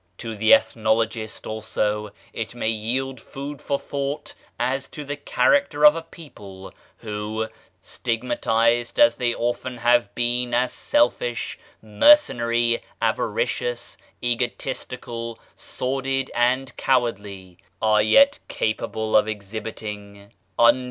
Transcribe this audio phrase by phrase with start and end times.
[0.17, 5.95] To the ethnologist also it may yield food for thought as to the character of
[5.95, 7.47] a people, who,
[7.81, 18.01] stigmatized as they often have been as selfish, mercenary, avaricious, egotistical, sordid, and cowardly, are
[18.01, 20.79] yet capable of exhibiting under the 1 See p.